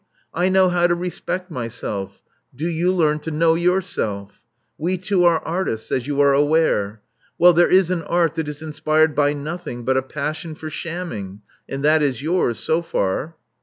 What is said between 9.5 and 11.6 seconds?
ing but a passion for shamming;